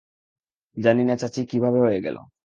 [0.77, 2.17] জানি না, চাচি, কিভাবে হয়ে গেল?